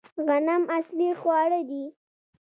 غنم 0.27 0.63
اصلي 0.77 1.09
خواړه 1.19 1.61
دي 1.69 1.83